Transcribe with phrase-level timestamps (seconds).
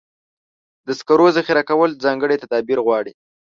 [0.87, 3.11] د سکرو ذخیره کول ځانګړي تدابیر غواړي.